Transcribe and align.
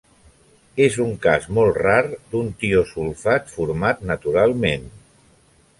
És 0.85 0.95
un 1.03 1.11
cas 1.25 1.45
molt 1.57 1.77
rar 1.83 1.99
d'un 2.33 2.49
tiosulfat 2.63 3.55
format 3.59 4.05
naturalment. 4.15 4.91